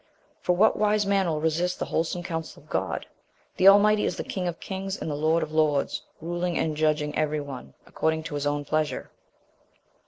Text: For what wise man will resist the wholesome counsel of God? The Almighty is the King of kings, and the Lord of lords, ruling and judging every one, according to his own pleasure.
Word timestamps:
For 0.41 0.53
what 0.55 0.77
wise 0.79 1.05
man 1.05 1.27
will 1.27 1.39
resist 1.39 1.77
the 1.77 1.85
wholesome 1.85 2.23
counsel 2.23 2.63
of 2.63 2.69
God? 2.71 3.05
The 3.57 3.67
Almighty 3.67 4.03
is 4.03 4.17
the 4.17 4.23
King 4.23 4.47
of 4.47 4.59
kings, 4.59 4.99
and 4.99 5.11
the 5.11 5.15
Lord 5.15 5.43
of 5.43 5.51
lords, 5.51 6.01
ruling 6.19 6.57
and 6.57 6.75
judging 6.75 7.15
every 7.15 7.39
one, 7.39 7.75
according 7.85 8.23
to 8.23 8.33
his 8.33 8.47
own 8.47 8.65
pleasure. 8.65 9.11